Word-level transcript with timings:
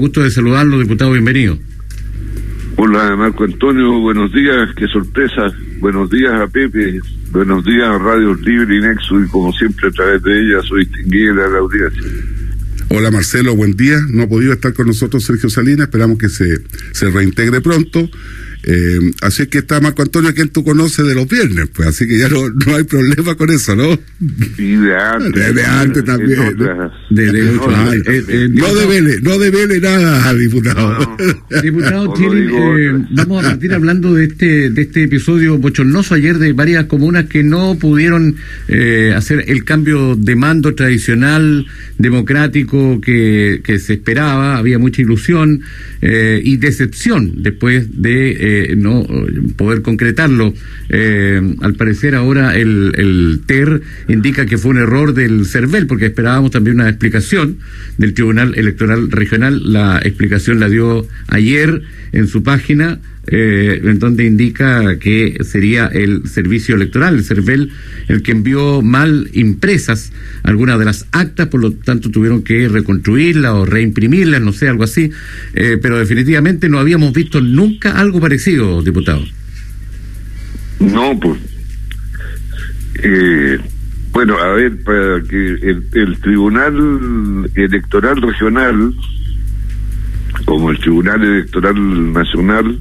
Gusto 0.00 0.22
de 0.22 0.30
saludarlo, 0.30 0.78
diputado, 0.78 1.12
bienvenido. 1.12 1.58
Hola 2.76 3.14
Marco 3.16 3.44
Antonio, 3.44 4.00
buenos 4.00 4.32
días, 4.32 4.70
qué 4.74 4.86
sorpresa. 4.86 5.54
Buenos 5.78 6.08
días 6.08 6.32
a 6.32 6.46
Pepe, 6.46 7.00
buenos 7.30 7.62
días 7.66 7.86
a 7.86 7.98
Radio 7.98 8.34
Libre 8.34 8.78
y 8.78 8.80
Nexo 8.80 9.20
y 9.20 9.28
como 9.28 9.52
siempre 9.52 9.88
a 9.88 9.90
través 9.90 10.22
de 10.22 10.40
ella 10.40 10.62
soy 10.66 10.86
distinguida 10.86 11.46
la 11.46 11.58
audiencia. 11.58 12.02
Hola 12.88 13.10
Marcelo, 13.10 13.54
buen 13.54 13.76
día. 13.76 13.98
No 14.08 14.22
ha 14.22 14.26
podido 14.26 14.54
estar 14.54 14.72
con 14.72 14.86
nosotros 14.86 15.22
Sergio 15.22 15.50
Salinas, 15.50 15.88
esperamos 15.88 16.16
que 16.16 16.30
se, 16.30 16.46
se 16.92 17.10
reintegre 17.10 17.60
pronto. 17.60 18.08
Eh, 18.62 18.98
así 19.22 19.42
es 19.42 19.48
que 19.48 19.58
está 19.58 19.80
Marco 19.80 20.02
Antonio, 20.02 20.34
quien 20.34 20.50
tú 20.50 20.62
conoces 20.62 21.06
de 21.06 21.14
los 21.14 21.28
viernes, 21.28 21.68
pues 21.72 21.88
así 21.88 22.06
que 22.06 22.18
ya 22.18 22.28
no, 22.28 22.48
no 22.66 22.76
hay 22.76 22.84
problema 22.84 23.34
con 23.34 23.50
eso, 23.50 23.74
¿no? 23.74 23.98
Y 24.58 24.76
de 24.76 24.96
antes. 24.96 25.54
De, 25.54 25.64
antes 25.64 26.04
también. 26.04 26.56
De, 27.10 27.32
de 27.32 27.50
ocho 27.50 27.70
años. 27.70 28.06
Eh, 28.06 28.24
eh, 28.28 28.48
No 28.50 28.74
devele, 28.74 29.20
no 29.20 29.38
devele 29.38 29.80
nada, 29.80 30.34
diputado. 30.34 31.16
Diputado 31.62 32.14
No 32.14 32.78
eh, 32.78 33.06
vamos 33.10 33.44
a 33.44 33.50
partir 33.50 33.72
hablando 33.72 34.14
de 34.14 34.24
este 34.24 34.70
de 34.70 34.82
este 34.82 35.04
episodio 35.04 35.58
bochornoso 35.58 36.14
ayer 36.14 36.38
de 36.38 36.52
varias 36.52 36.84
comunas 36.86 37.26
que 37.26 37.42
no 37.42 37.76
pudieron 37.78 38.36
eh, 38.68 39.12
hacer 39.16 39.44
el 39.48 39.64
cambio 39.64 40.16
de 40.16 40.36
mando 40.36 40.74
tradicional 40.74 41.66
democrático 41.98 43.00
que, 43.00 43.60
que 43.64 43.78
se 43.78 43.94
esperaba, 43.94 44.56
había 44.56 44.78
mucha 44.78 45.02
ilusión 45.02 45.62
eh, 46.00 46.40
y 46.42 46.56
decepción 46.56 47.42
después 47.42 48.02
de 48.02 48.30
eh, 48.50 48.76
no 48.76 49.06
poder 49.56 49.82
concretarlo. 49.82 50.52
Eh, 50.88 51.40
al 51.60 51.74
parecer 51.74 52.14
ahora 52.14 52.56
el, 52.56 52.92
el 52.96 53.40
TER 53.46 53.82
indica 54.08 54.46
que 54.46 54.58
fue 54.58 54.72
un 54.72 54.78
error 54.78 55.14
del 55.14 55.46
CERVEL 55.46 55.86
porque 55.86 56.06
esperábamos 56.06 56.50
también 56.50 56.76
una 56.76 56.88
explicación 56.88 57.58
del 57.98 58.14
Tribunal 58.14 58.54
Electoral 58.56 59.10
Regional. 59.10 59.72
La 59.72 59.98
explicación 59.98 60.60
la 60.60 60.68
dio 60.68 61.06
ayer 61.28 61.82
en 62.12 62.26
su 62.26 62.42
página, 62.42 62.98
eh, 63.32 63.80
en 63.84 63.98
donde 64.00 64.24
indica 64.24 64.98
que 64.98 65.38
sería 65.44 65.86
el 65.86 66.26
servicio 66.26 66.74
electoral, 66.74 67.14
el 67.14 67.24
CERVEL, 67.24 67.70
el 68.08 68.22
que 68.22 68.32
envió 68.32 68.82
mal 68.82 69.30
impresas 69.32 70.12
algunas 70.42 70.78
de 70.80 70.84
las 70.84 71.06
actas, 71.12 71.46
por 71.46 71.60
lo 71.60 71.72
tanto 71.72 72.10
tuvieron 72.10 72.42
que 72.42 72.68
reconstruirlas 72.68 73.52
o 73.52 73.64
reimprimirlas, 73.64 74.40
no 74.40 74.52
sé, 74.52 74.68
algo 74.68 74.82
así, 74.82 75.10
eh, 75.54 75.78
pero 75.80 75.98
definitivamente 75.98 76.68
no 76.68 76.80
habíamos 76.80 77.12
visto 77.12 77.40
nunca 77.40 77.98
algo 78.00 78.20
parecido, 78.20 78.82
diputado. 78.82 79.24
No, 80.80 81.18
pues. 81.20 81.38
Eh, 83.02 83.58
bueno, 84.12 84.36
a 84.38 84.48
ver, 84.54 84.82
para 84.82 85.22
que 85.22 85.36
el, 85.36 85.84
el 85.92 86.18
Tribunal 86.20 87.48
Electoral 87.54 88.20
Regional, 88.20 88.92
como 90.46 90.70
el 90.72 90.78
Tribunal 90.78 91.22
Electoral 91.22 92.12
Nacional, 92.12 92.78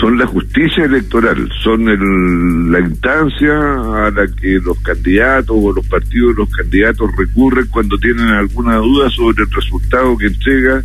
son 0.00 0.18
la 0.18 0.26
justicia 0.26 0.84
electoral, 0.84 1.48
son 1.62 1.88
el, 1.88 2.70
la 2.70 2.80
instancia 2.80 3.52
a 3.52 4.10
la 4.10 4.26
que 4.40 4.58
los 4.62 4.78
candidatos 4.80 5.56
o 5.58 5.72
los 5.72 5.86
partidos 5.86 6.36
de 6.36 6.42
los 6.42 6.50
candidatos 6.50 7.10
recurren 7.16 7.66
cuando 7.68 7.96
tienen 7.98 8.28
alguna 8.28 8.76
duda 8.76 9.08
sobre 9.10 9.44
el 9.44 9.50
resultado 9.50 10.16
que 10.18 10.26
entrega 10.26 10.82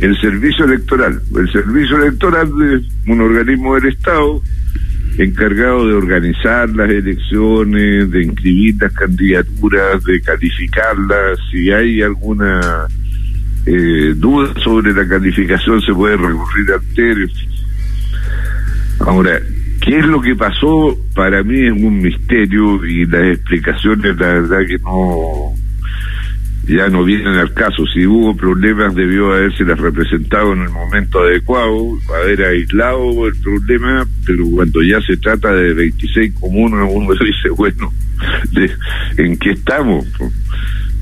el 0.00 0.20
servicio 0.20 0.66
electoral. 0.66 1.20
El 1.34 1.50
servicio 1.50 1.96
electoral 1.96 2.50
es 2.74 3.08
un 3.08 3.20
organismo 3.22 3.74
del 3.76 3.86
Estado 3.86 4.42
encargado 5.18 5.88
de 5.88 5.94
organizar 5.94 6.68
las 6.70 6.90
elecciones, 6.90 8.10
de 8.10 8.22
inscribir 8.22 8.76
las 8.80 8.92
candidaturas, 8.92 10.04
de 10.04 10.20
calificarlas. 10.20 11.38
Si 11.50 11.70
hay 11.70 12.02
alguna 12.02 12.86
eh, 13.64 14.12
duda 14.14 14.52
sobre 14.62 14.92
la 14.92 15.08
calificación, 15.08 15.80
se 15.80 15.94
puede 15.94 16.16
recurrir 16.16 16.72
al 16.72 16.82
TER. 16.94 17.30
Ahora, 19.06 19.40
¿qué 19.80 19.98
es 19.98 20.04
lo 20.04 20.20
que 20.20 20.34
pasó? 20.34 20.98
Para 21.14 21.42
mí 21.44 21.66
es 21.66 21.72
un 21.72 22.02
misterio 22.02 22.84
y 22.84 23.06
las 23.06 23.36
explicaciones, 23.36 24.16
la 24.18 24.26
verdad 24.26 24.66
que 24.66 24.78
no 24.78 25.54
ya 26.66 26.88
no 26.88 27.04
vienen 27.04 27.34
al 27.34 27.54
caso. 27.54 27.86
Si 27.94 28.04
hubo 28.04 28.36
problemas, 28.36 28.94
debió 28.94 29.32
haberse 29.32 29.64
las 29.64 29.78
representado 29.78 30.52
en 30.54 30.62
el 30.62 30.70
momento 30.70 31.20
adecuado, 31.20 31.98
haber 32.20 32.42
aislado 32.42 33.28
el 33.28 33.40
problema, 33.40 34.04
pero 34.26 34.44
cuando 34.50 34.82
ya 34.82 35.00
se 35.02 35.16
trata 35.16 35.52
de 35.52 35.72
26 35.74 36.34
comunas, 36.40 36.90
uno 36.92 37.14
dice, 37.24 37.50
bueno, 37.56 37.92
¿en 39.16 39.38
qué 39.38 39.50
estamos? 39.50 40.04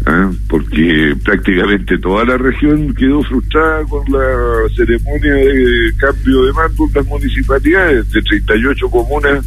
¿Ah? 0.06 0.30
Porque 0.48 1.16
prácticamente 1.24 1.96
toda 1.98 2.24
la 2.24 2.36
región 2.36 2.94
quedó 2.94 3.22
frustrada 3.22 3.84
con 3.84 4.04
la 4.12 4.68
ceremonia 4.76 5.32
de 5.32 5.92
cambio 5.96 6.44
de 6.44 6.52
mando 6.52 6.84
en 6.88 6.94
las 6.94 7.06
municipalidades. 7.06 8.10
De 8.12 8.20
38 8.20 8.90
comunas, 8.90 9.44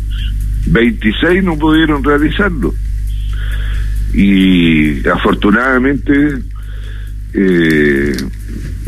26 0.67 1.43
no 1.43 1.57
pudieron 1.57 2.03
realizarlo 2.03 2.73
y 4.13 5.07
afortunadamente 5.07 6.39
eh, 7.33 8.15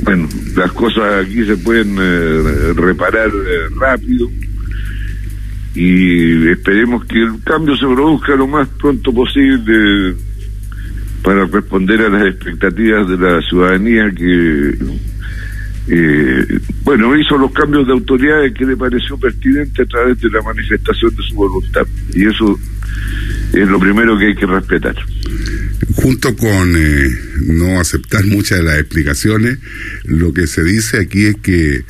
bueno 0.01 0.27
las 0.55 0.71
cosas 0.71 1.25
aquí 1.25 1.45
se 1.45 1.57
pueden 1.57 1.95
eh, 1.99 2.73
reparar 2.75 3.27
eh, 3.27 3.75
rápido 3.79 4.29
y 5.75 6.47
esperemos 6.49 7.05
que 7.05 7.21
el 7.21 7.43
cambio 7.43 7.75
se 7.75 7.85
produzca 7.85 8.35
lo 8.35 8.47
más 8.47 8.67
pronto 8.69 9.13
posible 9.13 10.15
para 11.23 11.45
responder 11.45 12.01
a 12.01 12.09
las 12.09 12.27
expectativas 12.27 13.07
de 13.07 13.17
la 13.17 13.41
ciudadanía 13.41 14.11
que 14.11 14.75
eh, 15.91 16.59
bueno, 16.83 17.17
hizo 17.17 17.35
los 17.37 17.51
cambios 17.51 17.87
de 17.87 17.93
autoridades 17.93 18.53
que 18.53 18.63
le 18.63 18.77
pareció 18.77 19.17
pertinente 19.17 19.81
a 19.81 19.85
través 19.85 20.19
de 20.19 20.29
la 20.29 20.41
manifestación 20.43 21.15
de 21.15 21.23
su 21.23 21.35
voluntad. 21.35 21.87
Y 22.13 22.27
eso 22.27 22.59
es 23.53 23.67
lo 23.67 23.79
primero 23.79 24.17
que 24.17 24.27
hay 24.27 24.35
que 24.35 24.45
respetar. 24.45 24.95
Junto 25.95 26.35
con 26.35 26.75
eh, 26.75 27.09
no 27.47 27.79
aceptar 27.79 28.23
muchas 28.25 28.59
de 28.59 28.65
las 28.65 28.79
explicaciones, 28.79 29.57
lo 30.03 30.31
que 30.31 30.45
se 30.45 30.63
dice 30.63 30.99
aquí 30.99 31.25
es 31.25 31.37
que 31.37 31.83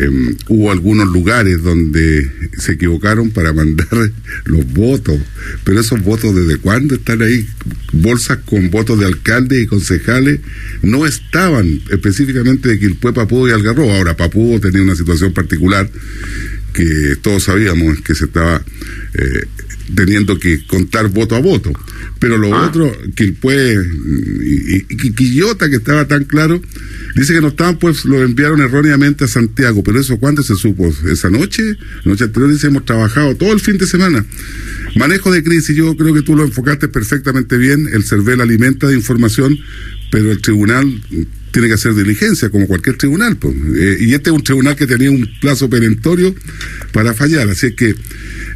eh, 0.00 0.36
hubo 0.48 0.70
algunos 0.70 1.08
lugares 1.08 1.62
donde 1.62 2.30
se 2.56 2.72
equivocaron 2.72 3.30
para 3.30 3.52
mandar 3.60 4.10
los 4.44 4.72
votos, 4.72 5.18
pero 5.62 5.78
esos 5.80 6.02
votos 6.02 6.34
desde 6.34 6.56
cuándo 6.56 6.94
están 6.94 7.20
ahí, 7.20 7.46
bolsas 7.92 8.38
con 8.46 8.70
votos 8.70 8.98
de 8.98 9.06
alcaldes 9.06 9.62
y 9.62 9.66
concejales 9.66 10.40
no 10.82 11.06
estaban 11.06 11.82
específicamente 11.90 12.70
de 12.70 12.78
Quilpué, 12.78 13.12
Papudo 13.12 13.48
y 13.48 13.52
Algarrobo. 13.52 13.92
Ahora 13.92 14.16
Papudo 14.16 14.60
tenía 14.60 14.82
una 14.82 14.96
situación 14.96 15.34
particular 15.34 15.90
que 16.72 17.16
todos 17.20 17.44
sabíamos 17.44 18.00
que 18.00 18.14
se 18.14 18.24
estaba 18.24 18.62
eh, 19.14 19.44
teniendo 19.94 20.38
que 20.38 20.64
contar 20.66 21.08
voto 21.08 21.36
a 21.36 21.40
voto. 21.40 21.72
Pero 22.18 22.36
lo 22.38 22.54
Ah. 22.54 22.66
otro, 22.68 22.96
Quilpué 23.14 23.74
y, 23.74 24.76
y, 24.76 24.86
y 24.88 25.12
Quillota, 25.12 25.68
que 25.70 25.76
estaba 25.76 26.06
tan 26.06 26.24
claro, 26.24 26.60
dice 27.16 27.32
que 27.34 27.40
no 27.40 27.48
estaban, 27.48 27.78
pues 27.78 28.04
lo 28.04 28.22
enviaron 28.22 28.60
erróneamente 28.60 29.24
a 29.24 29.28
Santiago. 29.28 29.82
Pero 29.82 30.00
eso, 30.00 30.18
¿cuándo 30.18 30.42
se 30.42 30.54
supo? 30.56 30.92
¿Esa 31.10 31.30
noche? 31.30 31.76
La 32.04 32.12
noche 32.12 32.24
anterior 32.24 32.50
dice, 32.52 32.66
hemos 32.68 32.84
trabajado 32.84 33.34
todo 33.36 33.52
el 33.52 33.60
fin 33.60 33.78
de 33.78 33.86
semana. 33.86 34.24
Manejo 34.96 35.30
de 35.32 35.42
crisis, 35.42 35.74
yo 35.76 35.96
creo 35.96 36.12
que 36.14 36.22
tú 36.22 36.36
lo 36.36 36.44
enfocaste 36.44 36.88
perfectamente 36.88 37.56
bien. 37.56 37.88
El 37.92 38.04
CERVEL 38.04 38.40
alimenta 38.40 38.86
de 38.88 38.94
información, 38.94 39.56
pero 40.10 40.30
el 40.30 40.40
tribunal 40.40 41.02
tiene 41.52 41.66
que 41.68 41.74
hacer 41.74 41.94
diligencia, 41.94 42.48
como 42.50 42.66
cualquier 42.66 42.96
tribunal. 42.96 43.36
pues. 43.36 43.54
Eh, 43.76 43.98
y 44.00 44.14
este 44.14 44.30
es 44.30 44.36
un 44.36 44.42
tribunal 44.44 44.76
que 44.76 44.86
tenía 44.86 45.10
un 45.10 45.28
plazo 45.40 45.68
perentorio 45.70 46.34
para 46.92 47.12
fallar. 47.14 47.48
Así 47.48 47.66
es 47.68 47.74
que 47.74 47.94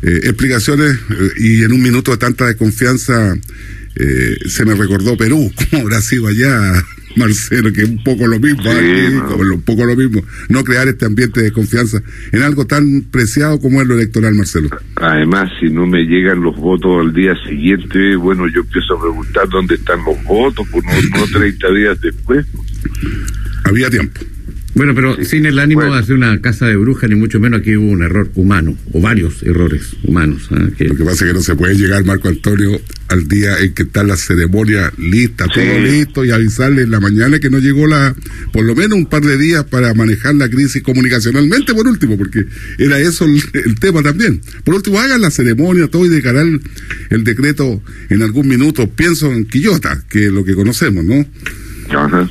eh, 0.05 0.21
explicaciones 0.25 0.97
eh, 1.11 1.29
y 1.39 1.63
en 1.65 1.73
un 1.73 1.83
minuto 1.83 2.11
de 2.11 2.19
tanta 2.19 2.47
desconfianza 2.47 3.37
eh, 3.97 4.37
se 4.47 4.65
me 4.65 4.75
recordó 4.75 5.17
Perú, 5.17 5.51
como 5.71 5.83
habrá 5.83 6.01
sido 6.01 6.27
allá, 6.27 6.85
Marcelo, 7.17 7.73
que 7.73 7.83
es 7.83 7.89
un 7.89 8.03
poco 8.03 8.27
lo 8.27 8.41
mismo, 8.41 8.63
Sí, 8.65 8.69
aquí, 8.71 9.15
no. 9.15 9.55
un 9.55 9.63
poco 9.63 9.85
lo 9.85 9.95
mismo. 9.95 10.23
No 10.49 10.65
crear 10.65 10.89
este 10.89 11.07
ambiente 11.07 11.41
de 11.43 11.53
confianza 11.53 12.03
en 12.33 12.43
algo 12.43 12.67
tan 12.67 13.03
preciado 13.11 13.61
como 13.61 13.81
es 13.81 13.87
lo 13.87 13.95
electoral, 13.95 14.35
Marcelo. 14.35 14.69
Además, 14.97 15.49
si 15.61 15.71
no 15.71 15.87
me 15.87 16.03
llegan 16.03 16.41
los 16.43 16.57
votos 16.57 17.07
al 17.07 17.13
día 17.15 17.35
siguiente, 17.49 18.17
bueno, 18.17 18.49
yo 18.49 18.63
empiezo 18.63 18.95
a 18.99 19.01
preguntar 19.01 19.49
dónde 19.49 19.77
están 19.77 20.01
los 20.05 20.23
votos, 20.25 20.67
pues 20.73 20.85
no, 20.85 21.19
no 21.21 21.27
30 21.27 21.73
días 21.73 22.01
después. 22.01 22.45
Había 23.65 23.89
tiempo. 23.91 24.21
Bueno, 24.75 24.93
pero 24.95 25.17
sin 25.25 25.47
el 25.47 25.59
ánimo 25.61 25.83
Bueno. 25.83 25.95
de 25.95 26.01
hacer 26.01 26.15
una 26.17 26.41
casa 26.41 26.67
de 26.67 26.75
brujas, 26.77 27.09
ni 27.09 27.15
mucho 27.15 27.39
menos 27.39 27.61
aquí 27.61 27.77
hubo 27.77 27.89
un 27.91 28.03
error 28.03 28.29
humano, 28.35 28.77
o 28.93 29.01
varios 29.01 29.43
errores 29.45 29.95
humanos. 30.03 30.49
¿ah? 30.51 30.69
que- 30.77 30.89
Lo 30.89 30.97
que 30.97 31.05
pasa 31.05 31.25
es 31.25 31.31
que 31.31 31.35
no 31.35 31.43
se 31.43 31.55
puede 31.55 31.77
llegar, 31.77 32.05
Marco 32.05 32.29
Antonio, 32.29 32.81
al 33.09 33.29
día 33.29 33.57
en 33.61 33.73
que 33.73 33.85
está 33.85 34.03
la 34.03 34.17
ceremonia 34.17 34.93
lista, 34.99 35.47
todo 35.47 35.79
listo, 35.81 36.25
y 36.25 36.31
avisarle 36.33 36.83
en 36.83 36.91
la 36.91 36.99
mañana 36.99 37.39
que 37.39 37.51
no 37.51 37.61
llegó 37.61 37.87
la, 37.87 38.17
por 38.53 38.65
lo 38.65 38.75
menos 38.75 38.99
un 38.99 39.07
par 39.07 39.23
de 39.23 39.39
días 39.39 39.63
para 39.65 39.95
manejar 39.95 40.35
la 40.35 40.49
crisis 40.49 40.83
comunicacionalmente, 40.83 41.73
por 41.73 41.87
último, 41.87 42.19
porque 42.19 42.45
era 42.79 42.99
eso 42.99 43.27
el, 43.27 43.41
el 43.65 43.79
tema 43.79 44.03
también. 44.03 44.41
Por 44.65 44.75
último, 44.75 44.99
hagan 44.99 45.21
la 45.21 45.31
ceremonia, 45.31 45.87
todo 45.87 46.05
y 46.05 46.09
dejarán 46.09 46.49
el, 46.49 46.61
el 47.19 47.23
decreto 47.25 47.81
en 48.11 48.23
algún 48.23 48.49
minuto. 48.49 48.91
Pienso 48.91 49.33
en 49.33 49.45
Quillota, 49.45 50.03
que 50.09 50.27
es 50.27 50.33
lo 50.33 50.45
que 50.45 50.55
conocemos, 50.57 51.05
¿no? 51.05 51.25
Ajá. 51.97 52.29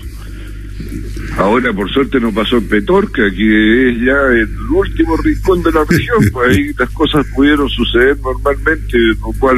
Ahora, 1.38 1.74
por 1.74 1.92
suerte, 1.92 2.20
no 2.20 2.32
pasó 2.32 2.58
en 2.58 2.68
Petorca, 2.68 3.24
que 3.32 3.90
es 3.90 4.02
ya 4.02 4.22
el 4.34 4.50
último 4.70 5.18
rincón 5.18 5.64
de 5.64 5.72
la 5.72 5.84
región, 5.84 6.18
pues 6.32 6.50
ahí 6.58 6.72
las 6.78 6.90
cosas 6.92 7.26
pudieron 7.36 7.70
suceder 7.70 8.18
normalmente, 8.20 8.98
lo 9.20 9.34
cual, 9.40 9.58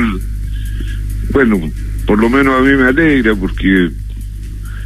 bueno, 1.32 1.60
por 2.06 2.20
lo 2.20 2.30
menos 2.30 2.60
a 2.60 2.64
mí 2.64 2.76
me 2.78 2.88
alegra, 2.88 3.36
porque 3.36 3.90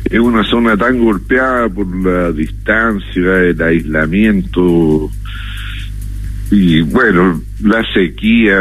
es 0.06 0.20
una 0.20 0.44
zona 0.44 0.76
tan 0.76 0.98
golpeada 1.00 1.70
por 1.70 1.88
la 2.04 2.32
distancia, 2.32 3.40
el 3.42 3.62
aislamiento 3.62 5.12
y 6.52 6.82
bueno, 6.82 7.42
la 7.64 7.84
sequía, 7.94 8.58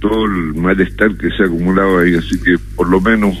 todo 0.00 0.24
el 0.24 0.54
malestar 0.54 1.14
que 1.16 1.28
se 1.30 1.42
ha 1.42 1.46
acumulado 1.46 1.98
ahí, 1.98 2.14
así 2.14 2.38
que 2.40 2.56
por 2.74 2.88
lo 2.88 3.00
menos 3.00 3.36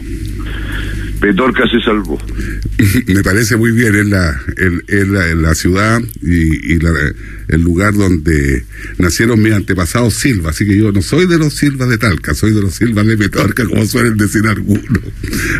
Petorca 1.20 1.66
se 1.68 1.80
salvó. 1.80 2.18
Me 3.06 3.22
parece 3.22 3.56
muy 3.56 3.72
bien, 3.72 3.94
es 3.94 4.06
la, 4.06 4.40
el, 4.56 5.42
la, 5.42 5.54
ciudad 5.54 6.00
y, 6.22 6.74
el 6.74 7.62
lugar 7.62 7.94
donde 7.94 8.64
nacieron 8.98 9.42
mis 9.42 9.52
antepasados 9.52 10.14
Silva, 10.14 10.50
así 10.50 10.66
que 10.66 10.76
yo 10.76 10.92
no 10.92 11.02
soy 11.02 11.26
de 11.26 11.38
los 11.38 11.54
Silva 11.54 11.86
de 11.86 11.98
Talca, 11.98 12.34
soy 12.34 12.52
de 12.52 12.62
los 12.62 12.74
Silva 12.74 13.02
de 13.02 13.16
Petorca, 13.16 13.64
como 13.64 13.84
suelen 13.86 14.16
decir 14.16 14.46
algunos. 14.46 15.02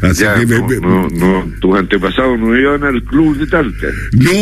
Así 0.03 0.25
que 0.25 0.81
no, 0.81 1.09
no, 1.09 1.53
tus 1.61 1.77
antepasados 1.77 2.39
no 2.39 2.59
iban 2.59 2.85
al 2.85 3.03
club 3.05 3.39
de 3.39 3.47
Talca. 3.47 3.89
No, 4.13 4.33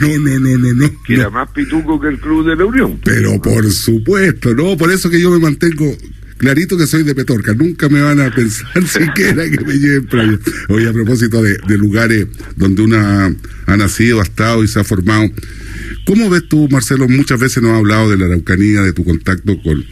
no, 0.00 0.18
no, 0.18 0.38
no, 0.38 0.58
no, 0.58 0.74
no. 0.74 1.02
Que 1.04 1.14
era 1.14 1.30
más 1.30 1.50
pituco 1.50 2.00
que 2.00 2.08
el 2.08 2.18
club 2.18 2.46
de 2.46 2.56
la 2.56 2.64
Unión. 2.64 3.00
Pero 3.04 3.40
por 3.40 3.70
supuesto, 3.70 4.54
no, 4.54 4.76
por 4.76 4.92
eso 4.92 5.10
que 5.10 5.20
yo 5.20 5.30
me 5.30 5.38
mantengo 5.38 5.96
clarito 6.36 6.76
que 6.76 6.86
soy 6.86 7.02
de 7.02 7.14
Petorca, 7.14 7.54
nunca 7.54 7.88
me 7.88 8.00
van 8.00 8.20
a 8.20 8.34
pensar 8.34 8.86
siquiera 8.86 9.48
que 9.50 9.64
me 9.64 9.74
lleven 9.74 10.06
playa. 10.06 10.38
Hoy 10.68 10.86
a 10.86 10.92
propósito 10.92 11.42
de, 11.42 11.58
lugares 11.76 12.26
donde 12.56 12.82
una 12.82 13.34
ha 13.66 13.76
nacido, 13.76 14.20
ha 14.20 14.24
estado 14.24 14.64
y 14.64 14.68
se 14.68 14.80
ha 14.80 14.84
formado. 14.84 15.30
¿Cómo 16.06 16.30
ves 16.30 16.48
tú, 16.48 16.68
Marcelo? 16.70 17.08
Muchas 17.08 17.40
veces 17.40 17.62
nos 17.62 17.72
has 17.72 17.78
hablado 17.78 18.10
de 18.10 18.16
la 18.16 18.26
Araucanía, 18.26 18.82
de 18.82 18.92
tu 18.92 19.04
contacto 19.04 19.60
con, 19.62 19.84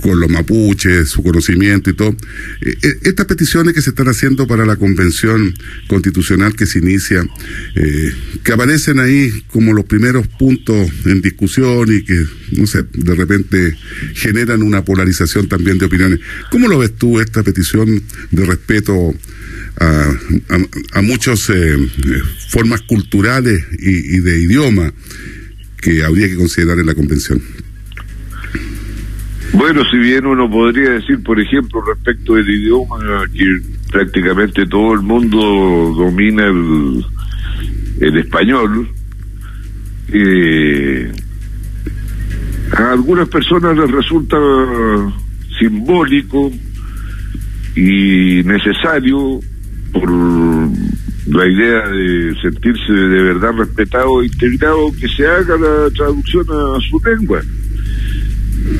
con 0.00 0.20
los 0.20 0.30
mapuches, 0.30 1.08
su 1.08 1.22
conocimiento 1.22 1.90
y 1.90 1.94
todo. 1.94 2.16
Eh, 2.60 2.76
eh, 2.82 2.98
estas 3.02 3.26
peticiones 3.26 3.74
que 3.74 3.82
se 3.82 3.90
están 3.90 4.08
haciendo 4.08 4.46
para 4.46 4.66
la 4.66 4.76
convención 4.76 5.54
constitucional 5.88 6.54
que 6.54 6.66
se 6.66 6.78
inicia, 6.78 7.24
eh, 7.74 8.12
que 8.42 8.52
aparecen 8.52 8.98
ahí 8.98 9.30
como 9.48 9.72
los 9.72 9.84
primeros 9.84 10.26
puntos 10.26 10.90
en 11.06 11.20
discusión 11.20 11.92
y 11.92 12.02
que, 12.04 12.26
no 12.52 12.66
sé, 12.66 12.84
de 12.92 13.14
repente 13.14 13.76
generan 14.14 14.62
una 14.62 14.84
polarización 14.84 15.48
también 15.48 15.78
de 15.78 15.86
opiniones. 15.86 16.20
¿Cómo 16.50 16.68
lo 16.68 16.78
ves 16.78 16.94
tú 16.96 17.20
esta 17.20 17.42
petición 17.42 18.02
de 18.30 18.44
respeto 18.44 19.14
a, 19.80 20.12
a, 20.92 21.02
muchas 21.02 21.50
formas 22.48 22.82
culturales 22.82 23.64
y 23.78 24.18
de 24.20 24.40
idioma 24.40 24.92
que 25.80 26.02
habría 26.02 26.28
que 26.28 26.36
considerar 26.36 26.78
en 26.78 26.86
la 26.86 26.94
convención? 26.94 27.42
Bueno, 29.54 29.82
si 29.88 29.98
bien 29.98 30.26
uno 30.26 30.50
podría 30.50 30.90
decir, 30.90 31.22
por 31.22 31.40
ejemplo, 31.40 31.80
respecto 31.80 32.34
del 32.34 32.50
idioma, 32.50 32.96
que 33.32 33.60
prácticamente 33.90 34.66
todo 34.66 34.94
el 34.94 35.00
mundo 35.00 35.38
domina 35.96 36.44
el, 36.46 37.04
el 38.00 38.18
español, 38.18 38.88
eh, 40.12 41.12
a 42.76 42.92
algunas 42.92 43.28
personas 43.28 43.76
les 43.76 43.90
resulta 43.92 44.36
simbólico 45.58 46.50
y 47.76 48.42
necesario 48.42 49.38
por 49.92 50.10
la 50.10 51.46
idea 51.46 51.88
de 51.88 52.34
sentirse 52.42 52.92
de 52.92 53.22
verdad 53.22 53.52
respetado 53.56 54.20
e 54.20 54.26
integrado 54.26 54.92
que 55.00 55.08
se 55.08 55.26
haga 55.26 55.56
la 55.56 55.90
traducción 55.90 56.44
a 56.50 56.80
su 56.90 57.00
lengua. 57.04 57.40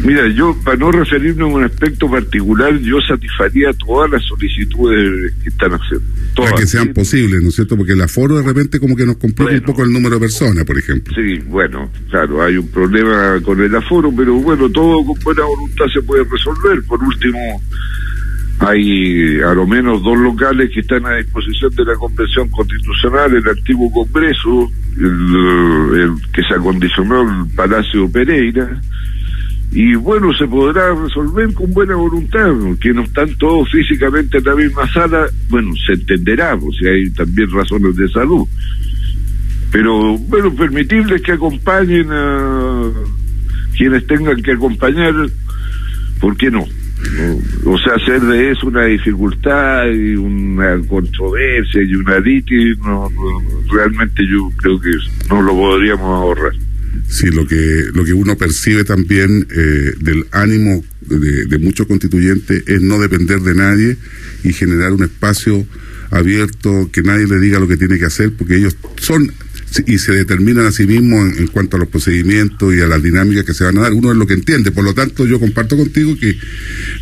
Mira, 0.04 0.26
yo, 0.28 0.56
para 0.64 0.78
no 0.78 0.90
referirme 0.90 1.42
a 1.42 1.46
un 1.46 1.64
aspecto 1.64 2.10
particular, 2.10 2.78
yo 2.78 3.00
satisfaría 3.06 3.70
todas 3.74 4.10
las 4.10 4.22
solicitudes 4.24 5.32
que 5.42 5.48
están 5.50 5.72
haciendo. 5.72 6.06
Todas. 6.34 6.52
Para 6.52 6.62
que 6.62 6.68
sean 6.68 6.94
posibles, 6.94 7.42
¿no 7.42 7.48
es 7.48 7.54
cierto? 7.54 7.76
Porque 7.76 7.92
el 7.92 8.00
aforo 8.00 8.36
de 8.36 8.42
repente 8.42 8.80
como 8.80 8.96
que 8.96 9.04
nos 9.04 9.16
complica 9.16 9.52
un 9.52 9.60
poco 9.60 9.82
el 9.82 9.92
número 9.92 10.16
de 10.16 10.20
personas, 10.22 10.64
por 10.64 10.78
ejemplo. 10.78 11.14
Sí, 11.14 11.38
bueno, 11.46 11.90
claro, 12.08 12.42
hay 12.42 12.56
un 12.56 12.68
problema 12.68 13.38
con 13.42 13.60
el 13.60 13.74
aforo, 13.74 14.10
pero 14.16 14.34
bueno, 14.34 14.70
todo 14.70 15.04
con 15.04 15.18
buena 15.22 15.42
voluntad 15.44 15.84
se 15.92 16.00
puede 16.02 16.24
resolver. 16.24 16.82
Por 16.84 17.02
último, 17.02 17.38
hay 18.60 19.40
a 19.40 19.52
lo 19.52 19.66
menos 19.66 20.02
dos 20.02 20.18
locales 20.18 20.70
que 20.72 20.80
están 20.80 21.04
a 21.06 21.16
disposición 21.16 21.74
de 21.74 21.84
la 21.84 21.94
Convención 21.94 22.48
Constitucional, 22.48 23.34
el 23.34 23.48
antiguo 23.48 23.90
Congreso, 23.92 24.70
el 24.96 26.14
que 26.32 26.42
se 26.42 26.54
acondicionó 26.54 27.22
el 27.22 27.50
Palacio 27.54 28.10
Pereira, 28.10 28.80
y 29.72 29.94
bueno, 29.96 30.32
se 30.34 30.46
podrá 30.46 30.94
resolver 30.94 31.52
con 31.52 31.72
buena 31.72 31.96
voluntad, 31.96 32.52
que 32.80 32.92
no 32.92 33.02
están 33.02 33.34
todos 33.38 33.70
físicamente 33.70 34.38
en 34.38 34.44
la 34.44 34.54
misma 34.54 34.92
sala, 34.92 35.26
bueno, 35.48 35.72
se 35.86 35.94
entenderá, 35.94 36.54
o 36.54 36.72
sea, 36.72 36.92
hay 36.92 37.10
también 37.10 37.50
razones 37.50 37.96
de 37.96 38.08
salud. 38.08 38.46
Pero 39.72 40.16
bueno, 40.18 40.54
permitirles 40.54 41.20
que 41.22 41.32
acompañen 41.32 42.06
a 42.10 42.90
quienes 43.76 44.06
tengan 44.06 44.40
que 44.40 44.52
acompañar, 44.52 45.12
¿por 46.20 46.36
qué 46.36 46.50
no? 46.50 46.64
O 47.66 47.78
sea, 47.78 47.94
hacer 47.94 48.20
de 48.20 48.52
eso 48.52 48.68
una 48.68 48.84
dificultad 48.84 49.86
y 49.86 50.14
una 50.14 50.78
controversia 50.86 51.82
y 51.82 51.94
una 51.96 52.18
litis, 52.20 52.78
no, 52.78 53.08
realmente 53.70 54.22
yo 54.26 54.50
creo 54.56 54.80
que 54.80 54.90
no 55.28 55.42
lo 55.42 55.52
podríamos 55.52 56.06
ahorrar. 56.06 56.52
Sí, 57.08 57.26
lo 57.26 57.46
que, 57.46 57.86
lo 57.92 58.04
que 58.04 58.12
uno 58.12 58.36
percibe 58.36 58.84
también 58.84 59.46
eh, 59.50 59.92
del 60.00 60.26
ánimo 60.32 60.84
de, 61.02 61.58
muchos 61.58 61.86
constituyentes 61.86 62.64
es 62.66 62.82
no 62.82 62.98
depender 62.98 63.40
de 63.40 63.54
nadie 63.54 63.96
y 64.42 64.52
generar 64.52 64.92
un 64.92 65.04
espacio 65.04 65.66
abierto, 66.10 66.90
que 66.92 67.02
nadie 67.02 67.26
le 67.26 67.38
diga 67.38 67.60
lo 67.60 67.68
que 67.68 67.76
tiene 67.76 67.98
que 67.98 68.06
hacer, 68.06 68.32
porque 68.32 68.56
ellos 68.56 68.76
son 68.96 69.32
y 69.86 69.98
se 69.98 70.12
determinan 70.12 70.66
a 70.66 70.72
sí 70.72 70.86
mismos 70.86 71.36
en, 71.36 71.48
cuanto 71.48 71.76
a 71.76 71.80
los 71.80 71.88
procedimientos 71.88 72.74
y 72.74 72.80
a 72.80 72.86
las 72.86 73.02
dinámicas 73.02 73.44
que 73.44 73.54
se 73.54 73.64
van 73.64 73.78
a 73.78 73.82
dar. 73.82 73.92
Uno 73.92 74.12
es 74.12 74.16
lo 74.16 74.26
que 74.26 74.34
entiende. 74.34 74.70
Por 74.70 74.84
lo 74.84 74.94
tanto, 74.94 75.26
yo 75.26 75.40
comparto 75.40 75.76
contigo 75.76 76.16
que 76.16 76.38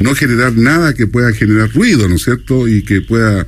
no 0.00 0.14
generar 0.14 0.56
nada 0.56 0.94
que 0.94 1.06
pueda 1.06 1.32
generar 1.32 1.70
ruido, 1.72 2.08
¿no 2.08 2.16
es 2.16 2.24
cierto? 2.24 2.68
Y 2.68 2.82
que 2.82 3.02
pueda 3.02 3.46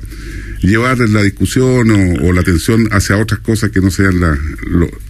llevar 0.65 0.97
la 0.97 1.23
discusión 1.23 1.91
o, 2.21 2.33
la 2.33 2.41
atención 2.41 2.87
hacia 2.91 3.17
otras 3.17 3.39
cosas 3.39 3.71
que 3.71 3.81
no 3.81 3.91
sean 3.91 4.19
la, 4.19 4.37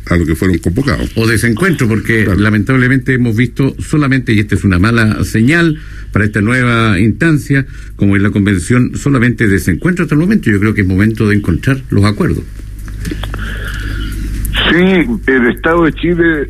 a 0.09 0.17
lo 0.17 0.25
que 0.25 0.35
fueron 0.35 0.57
convocados. 0.59 1.11
O 1.15 1.27
desencuentro, 1.27 1.87
porque 1.87 2.25
lamentablemente 2.37 3.13
hemos 3.13 3.35
visto 3.35 3.75
solamente, 3.79 4.33
y 4.33 4.39
esta 4.39 4.55
es 4.55 4.63
una 4.63 4.79
mala 4.79 5.23
señal 5.23 5.79
para 6.11 6.25
esta 6.25 6.41
nueva 6.41 6.99
instancia, 6.99 7.65
como 7.95 8.15
es 8.15 8.21
la 8.21 8.31
convención, 8.31 8.95
solamente 8.95 9.47
desencuentro 9.47 10.03
hasta 10.03 10.15
el 10.15 10.21
momento. 10.21 10.49
Yo 10.49 10.59
creo 10.59 10.73
que 10.73 10.81
es 10.81 10.87
momento 10.87 11.27
de 11.27 11.35
encontrar 11.35 11.81
los 11.89 12.03
acuerdos. 12.05 12.43
Sí, 14.71 15.21
el 15.27 15.47
Estado 15.47 15.85
de 15.85 15.93
Chile, 15.93 16.49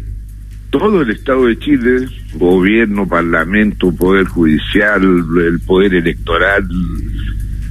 todo 0.70 1.02
el 1.02 1.10
Estado 1.12 1.46
de 1.46 1.60
Chile, 1.60 2.08
gobierno, 2.36 3.08
parlamento, 3.08 3.94
poder 3.94 4.26
judicial, 4.26 5.04
el 5.04 5.60
poder 5.62 5.96
electoral, 5.96 6.68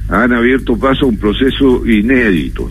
han 0.09 0.33
abierto 0.33 0.77
paso 0.77 1.05
a 1.05 1.09
un 1.09 1.17
proceso 1.17 1.85
inédito 1.85 2.69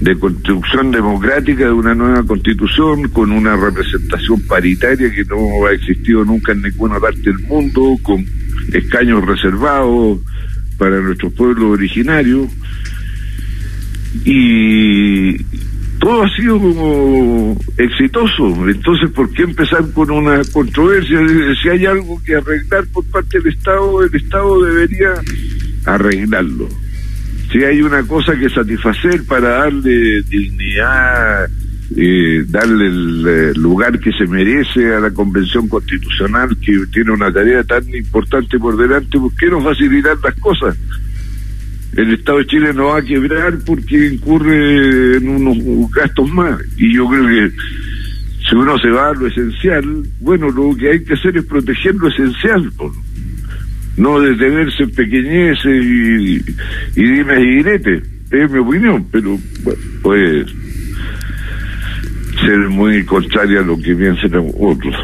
de 0.00 0.18
construcción 0.18 0.90
democrática 0.90 1.66
de 1.66 1.72
una 1.72 1.94
nueva 1.94 2.22
constitución 2.22 3.08
con 3.10 3.30
una 3.30 3.54
representación 3.56 4.40
paritaria 4.42 5.12
que 5.12 5.24
no 5.24 5.66
ha 5.66 5.72
existido 5.72 6.24
nunca 6.24 6.52
en 6.52 6.62
ninguna 6.62 6.98
parte 6.98 7.20
del 7.20 7.38
mundo, 7.40 7.96
con 8.02 8.24
escaños 8.72 9.24
reservados 9.26 10.20
para 10.78 11.00
nuestros 11.00 11.32
pueblos 11.34 11.72
originarios. 11.72 12.48
Y 14.24 15.36
todo 16.00 16.22
ha 16.22 16.34
sido 16.34 16.58
como 16.58 17.58
exitoso. 17.76 18.68
Entonces, 18.68 19.10
¿por 19.10 19.30
qué 19.32 19.42
empezar 19.42 19.84
con 19.92 20.10
una 20.10 20.40
controversia? 20.50 21.20
Si 21.62 21.68
hay 21.68 21.84
algo 21.84 22.20
que 22.24 22.36
arreglar 22.36 22.86
por 22.86 23.04
parte 23.04 23.38
del 23.38 23.52
Estado, 23.52 24.02
el 24.02 24.14
Estado 24.14 24.64
debería 24.64 25.12
arreglarlo. 25.84 26.68
Si 27.50 27.64
hay 27.64 27.82
una 27.82 28.02
cosa 28.04 28.36
que 28.38 28.48
satisfacer 28.48 29.24
para 29.24 29.48
darle 29.48 30.22
dignidad, 30.22 31.48
eh, 31.96 32.44
darle 32.46 32.86
el, 32.86 33.26
eh, 33.26 33.52
lugar 33.56 33.98
que 33.98 34.12
se 34.12 34.24
merece 34.26 34.94
a 34.94 35.00
la 35.00 35.10
Convención 35.10 35.66
Constitucional, 35.68 36.56
que 36.58 36.78
tiene 36.92 37.10
una 37.10 37.32
tarea 37.32 37.64
tan 37.64 37.82
importante 37.92 38.58
por 38.58 38.76
delante, 38.76 39.18
¿por 39.18 39.34
qué 39.34 39.46
no 39.46 39.60
facilitar 39.60 40.16
las 40.22 40.34
cosas? 40.36 40.76
El 41.96 42.14
Estado 42.14 42.38
de 42.38 42.46
Chile 42.46 42.72
no 42.72 42.86
va 42.86 42.98
a 42.98 43.02
quebrar 43.02 43.58
porque 43.66 44.12
incurre 44.12 45.16
en 45.16 45.28
unos 45.28 45.90
gastos 45.90 46.30
más. 46.30 46.60
Y 46.76 46.94
yo 46.94 47.08
creo 47.08 47.26
que 47.26 47.52
si 48.48 48.54
uno 48.54 48.78
se 48.78 48.90
va 48.90 49.08
a 49.08 49.14
lo 49.14 49.26
esencial, 49.26 50.04
bueno, 50.20 50.50
lo 50.50 50.76
que 50.76 50.90
hay 50.90 51.02
que 51.02 51.14
hacer 51.14 51.36
es 51.36 51.44
proteger 51.44 51.96
lo 51.96 52.06
esencial 52.08 52.70
no 52.78 53.09
detenerse 54.20 54.82
en 54.84 54.90
pequeñeces 54.90 55.84
y, 55.84 56.36
y 56.96 57.02
dime 57.02 57.40
y 57.40 57.56
direte. 57.56 58.02
es 58.30 58.50
mi 58.50 58.58
opinión, 58.58 59.06
pero 59.10 59.38
bueno, 59.62 59.80
puede 60.02 60.44
ser 62.44 62.58
muy 62.70 63.04
contraria 63.04 63.60
a 63.60 63.64
lo 63.64 63.76
que 63.76 63.94
piensen 63.94 64.32
otros. 64.58 64.96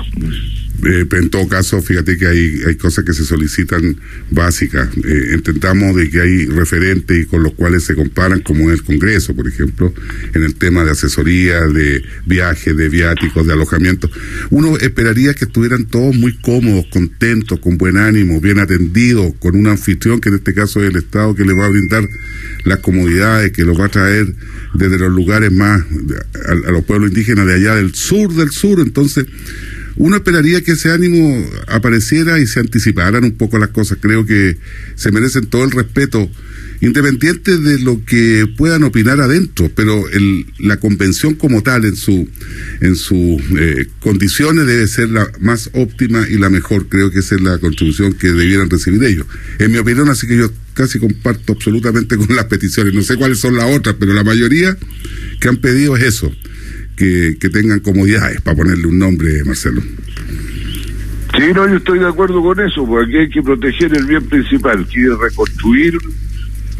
Eh, 0.84 1.06
en 1.10 1.30
todo 1.30 1.48
caso, 1.48 1.80
fíjate 1.80 2.16
que 2.16 2.26
hay, 2.26 2.60
hay 2.66 2.74
cosas 2.76 3.04
que 3.04 3.14
se 3.14 3.24
solicitan 3.24 3.96
básicas. 4.30 4.88
Eh, 4.96 5.30
entendamos 5.32 5.96
de 5.96 6.10
que 6.10 6.20
hay 6.20 6.46
referentes 6.46 7.22
y 7.22 7.26
con 7.26 7.42
los 7.42 7.54
cuales 7.54 7.84
se 7.84 7.94
comparan, 7.94 8.40
como 8.40 8.70
el 8.70 8.82
Congreso, 8.82 9.34
por 9.34 9.48
ejemplo, 9.48 9.92
en 10.34 10.42
el 10.42 10.54
tema 10.54 10.84
de 10.84 10.90
asesoría, 10.90 11.60
de 11.66 12.02
viajes, 12.26 12.76
de 12.76 12.88
viáticos, 12.88 13.46
de 13.46 13.54
alojamiento. 13.54 14.10
Uno 14.50 14.76
esperaría 14.76 15.34
que 15.34 15.46
estuvieran 15.46 15.86
todos 15.86 16.14
muy 16.14 16.36
cómodos, 16.36 16.86
contentos, 16.90 17.58
con 17.60 17.78
buen 17.78 17.96
ánimo, 17.96 18.40
bien 18.40 18.58
atendidos, 18.58 19.32
con 19.38 19.56
un 19.56 19.68
anfitrión, 19.68 20.20
que 20.20 20.28
en 20.28 20.36
este 20.36 20.54
caso 20.54 20.82
es 20.82 20.90
el 20.90 20.96
Estado, 20.96 21.34
que 21.34 21.44
les 21.44 21.56
va 21.56 21.66
a 21.66 21.70
brindar 21.70 22.04
las 22.64 22.80
comodidades, 22.80 23.52
que 23.52 23.64
los 23.64 23.78
va 23.80 23.86
a 23.86 23.90
traer 23.90 24.34
desde 24.74 24.98
los 24.98 25.12
lugares 25.12 25.52
más, 25.52 25.82
a 26.48 26.70
los 26.70 26.84
pueblos 26.84 27.10
indígenas 27.10 27.46
de 27.46 27.54
allá 27.54 27.76
del 27.76 27.94
sur 27.94 28.32
del 28.34 28.50
sur. 28.50 28.80
Entonces, 28.80 29.26
uno 29.96 30.16
esperaría 30.16 30.62
que 30.62 30.72
ese 30.72 30.90
ánimo 30.90 31.48
apareciera 31.68 32.38
y 32.38 32.46
se 32.46 32.60
anticiparan 32.60 33.24
un 33.24 33.32
poco 33.32 33.58
las 33.58 33.70
cosas. 33.70 33.98
Creo 34.00 34.26
que 34.26 34.58
se 34.94 35.10
merecen 35.10 35.46
todo 35.46 35.64
el 35.64 35.70
respeto, 35.70 36.30
independiente 36.82 37.56
de 37.56 37.78
lo 37.78 38.04
que 38.04 38.46
puedan 38.56 38.82
opinar 38.82 39.20
adentro, 39.20 39.70
pero 39.74 40.08
el, 40.10 40.46
la 40.58 40.78
convención 40.78 41.34
como 41.34 41.62
tal, 41.62 41.86
en 41.86 41.96
su 41.96 42.28
en 42.82 42.94
sus 42.94 43.40
eh, 43.58 43.88
condiciones, 44.00 44.66
debe 44.66 44.86
ser 44.86 45.08
la 45.08 45.30
más 45.40 45.70
óptima 45.72 46.26
y 46.28 46.36
la 46.36 46.50
mejor. 46.50 46.88
Creo 46.88 47.10
que 47.10 47.20
esa 47.20 47.36
es 47.36 47.40
la 47.40 47.58
contribución 47.58 48.12
que 48.12 48.32
debieran 48.32 48.68
recibir 48.68 49.02
ellos. 49.02 49.26
En 49.58 49.72
mi 49.72 49.78
opinión, 49.78 50.10
así 50.10 50.26
que 50.26 50.36
yo 50.36 50.52
casi 50.74 50.98
comparto 50.98 51.54
absolutamente 51.54 52.16
con 52.18 52.36
las 52.36 52.44
peticiones. 52.44 52.92
No 52.92 53.02
sé 53.02 53.16
cuáles 53.16 53.38
son 53.38 53.56
las 53.56 53.74
otras, 53.74 53.96
pero 53.98 54.12
la 54.12 54.24
mayoría 54.24 54.76
que 55.40 55.48
han 55.48 55.56
pedido 55.56 55.96
es 55.96 56.04
eso 56.04 56.30
que, 56.96 57.36
tengan 57.52 57.80
comodidades, 57.80 58.40
para 58.40 58.56
ponerle 58.56 58.86
un 58.86 58.98
nombre, 58.98 59.44
Marcelo. 59.44 59.82
Sí, 59.82 61.52
no, 61.54 61.68
yo 61.68 61.76
estoy 61.76 61.98
de 61.98 62.08
acuerdo 62.08 62.42
con 62.42 62.58
eso, 62.60 62.86
porque 62.86 63.20
hay 63.20 63.28
que 63.28 63.42
proteger 63.42 63.94
el 63.94 64.06
bien 64.06 64.24
principal, 64.26 64.86
que 64.86 65.02
es 65.02 65.18
reconstruir 65.18 65.98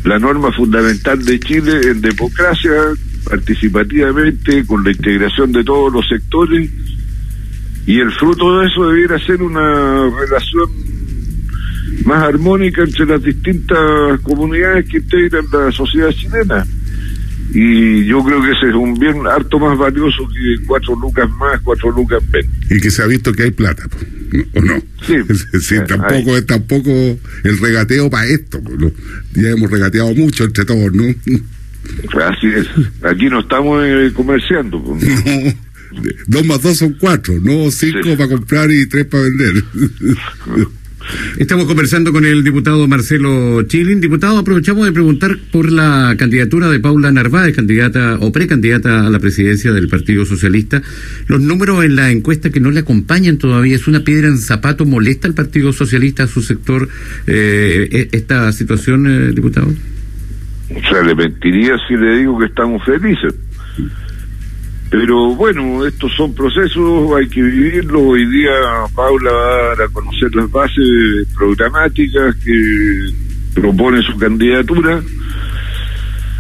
la 0.05 0.19
norma 0.19 0.51
fundamental 0.53 1.23
de 1.25 1.39
Chile 1.41 1.81
en 1.91 2.01
democracia, 2.01 2.73
participativamente, 3.29 4.65
con 4.65 4.83
la 4.83 4.93
integración 4.93 5.53
de 5.53 5.63
todos 5.63 5.93
los 5.93 6.09
sectores, 6.09 6.71
y 7.87 8.01
el 8.01 8.11
fruto 8.13 8.61
de 8.61 8.67
eso 8.67 8.89
debiera 8.89 9.19
ser 9.19 9.43
una 9.43 10.11
relación 10.11 10.71
más 12.05 12.23
armónica 12.23 12.83
entre 12.83 13.07
las 13.07 13.23
distintas 13.23 14.21
comunidades 14.23 14.89
que 14.89 14.99
integran 14.99 15.45
la 15.53 15.71
sociedad 15.71 16.11
chilena 16.11 16.65
y 17.53 18.05
yo 18.07 18.23
creo 18.25 18.43
que 18.43 18.51
ese 18.53 18.69
es 18.69 18.75
un 18.75 18.95
bien 18.95 19.27
harto 19.27 19.59
más 19.59 19.79
valioso 19.79 20.27
que 20.29 20.67
cuatro 20.67 20.95
lucas 20.97 21.29
más, 21.39 21.61
cuatro 21.63 21.91
lucas 21.91 22.23
menos. 22.33 22.51
Y 22.71 22.81
que 22.81 22.91
se 22.91 23.03
ha 23.03 23.07
visto 23.07 23.33
que 23.33 23.45
hay 23.45 23.51
plata, 23.51 23.85
¿o 24.55 24.61
no? 24.61 24.83
Sí, 25.07 25.77
tampoco 25.89 26.37
es 26.37 26.47
tampoco 26.47 26.91
el 26.91 27.59
regateo 27.59 28.11
para 28.11 28.27
esto, 28.27 28.61
ya 29.35 29.51
hemos 29.51 29.71
regateado 29.71 30.15
mucho 30.15 30.45
entre 30.45 30.65
todos, 30.65 30.93
¿no? 30.93 31.05
Así 32.25 32.49
es, 32.49 32.67
aquí 33.03 33.27
no 33.27 33.41
estamos 33.41 33.81
eh, 33.87 34.11
comerciando. 34.13 34.79
No, 34.79 35.53
dos 36.27 36.47
más 36.47 36.63
dos 36.63 36.77
son 36.79 36.97
cuatro, 36.99 37.35
no 37.41 37.71
cinco 37.71 38.17
para 38.17 38.29
comprar 38.29 38.71
y 38.71 38.87
tres 38.87 39.07
para 39.07 39.23
vender. 39.23 39.65
Estamos 41.39 41.67
conversando 41.67 42.13
con 42.13 42.25
el 42.25 42.43
diputado 42.43 42.87
Marcelo 42.89 43.63
Chilin. 43.63 44.01
Diputado, 44.01 44.39
aprovechamos 44.39 44.87
de 44.87 44.93
preguntar 44.93 45.37
por 45.53 45.71
la 45.71 46.15
candidatura 46.19 46.69
de 46.69 46.81
Paula 46.81 47.11
Narváez, 47.11 47.55
candidata 47.55 48.17
o 48.21 48.33
precandidata 48.33 49.07
a 49.07 49.11
la 49.11 49.19
presidencia 49.19 49.73
del 49.73 49.89
Partido 49.89 50.25
Socialista. 50.25 50.83
Los 51.27 51.41
números 51.41 51.85
en 51.85 51.97
la 51.97 52.11
encuesta 52.11 52.51
que 52.51 52.61
no 52.61 52.71
le 52.71 52.81
acompañan 52.81 53.39
todavía, 53.39 53.77
¿es 53.77 53.87
una 53.87 54.01
piedra 54.01 54.29
en 54.29 54.39
zapato? 54.39 54.85
¿Molesta 54.85 55.29
al 55.29 55.35
Partido 55.35 55.73
Socialista, 55.73 56.25
a 56.25 56.27
su 56.27 56.43
sector, 56.43 56.89
eh, 57.27 57.89
e-, 57.91 58.09
esta 58.17 58.51
situación, 58.53 59.07
eh, 59.07 59.33
diputado? 59.33 59.69
O 60.75 60.81
sea, 60.91 61.03
le 61.03 61.15
mentiría 61.15 61.77
si 61.87 61.97
le 61.97 62.19
digo 62.19 62.39
que 62.39 62.47
estamos 62.47 62.83
felices. 62.85 63.35
Pero 64.91 65.35
bueno, 65.35 65.85
estos 65.85 66.13
son 66.17 66.33
procesos, 66.35 67.13
hay 67.17 67.29
que 67.29 67.43
vivirlos. 67.43 68.03
Hoy 68.03 68.25
día 68.27 68.53
Paula 68.95 69.33
va 69.33 69.47
a 69.47 69.67
dar 69.69 69.83
a 69.83 69.89
conocer 69.89 70.35
las 70.35 70.51
bases 70.51 71.27
programáticas 71.37 72.37
que 72.37 73.13
propone 73.55 74.01
su 74.03 74.17
candidatura. 74.17 75.03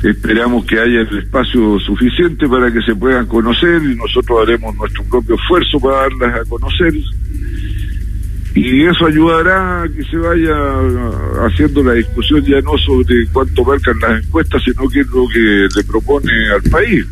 Esperamos 0.02 0.64
que 0.66 0.78
haya 0.78 1.00
el 1.00 1.18
espacio 1.18 1.80
suficiente 1.80 2.46
para 2.48 2.72
que 2.72 2.80
se 2.82 2.94
puedan 2.94 3.26
conocer 3.26 3.82
y 3.82 3.96
nosotros 3.96 4.42
haremos 4.42 4.76
nuestro 4.76 5.02
propio 5.04 5.34
esfuerzo 5.34 5.80
para 5.80 6.02
darlas 6.02 6.40
a 6.40 6.48
conocer. 6.48 6.94
Y 8.54 8.84
eso 8.84 9.06
ayudará 9.06 9.82
a 9.82 9.88
que 9.88 10.04
se 10.04 10.16
vaya 10.16 10.54
haciendo 11.46 11.82
la 11.82 11.94
discusión 11.94 12.42
ya 12.44 12.60
no 12.60 12.78
sobre 12.78 13.26
cuánto 13.32 13.64
marcan 13.64 13.98
las 14.00 14.24
encuestas, 14.24 14.62
sino 14.62 14.88
qué 14.88 15.00
es 15.00 15.06
lo 15.08 15.26
que 15.28 15.68
le 15.76 15.84
propone 15.84 16.30
al 16.54 16.62
país. 16.70 17.06